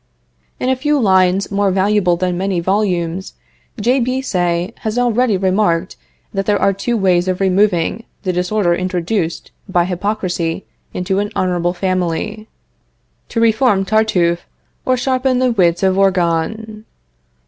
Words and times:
In 0.59 0.67
a 0.67 0.75
few 0.75 0.99
lines, 0.99 1.51
more 1.51 1.69
valuable 1.69 2.15
than 2.17 2.35
many 2.35 2.59
volumes, 2.59 3.35
J.B. 3.79 4.23
Say 4.23 4.73
has 4.77 4.97
already 4.97 5.37
remarked 5.37 5.95
that 6.33 6.47
there 6.47 6.59
are 6.59 6.73
two 6.73 6.97
ways 6.97 7.27
of 7.27 7.39
removing 7.39 8.05
the 8.23 8.33
disorder 8.33 8.73
introduced 8.73 9.51
by 9.69 9.85
hypocrisy 9.85 10.65
into 10.91 11.19
an 11.19 11.31
honorable 11.35 11.73
family; 11.75 12.47
to 13.29 13.39
reform 13.39 13.85
Tartuffe, 13.85 14.47
or 14.87 14.97
sharpen 14.97 15.37
the 15.37 15.51
wits 15.51 15.83
of 15.83 15.99
Orgon. 15.99 16.85